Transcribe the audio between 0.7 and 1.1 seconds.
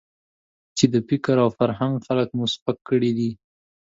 چې د